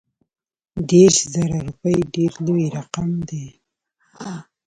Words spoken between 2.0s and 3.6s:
ډېر لوی رقم دی.